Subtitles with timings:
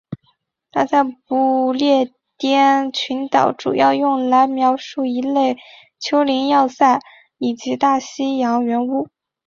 [0.71, 5.57] 它在不列颠群岛主要用来描述一类
[5.99, 6.99] 丘陵要塞
[7.37, 9.09] 以及大西洋圆屋。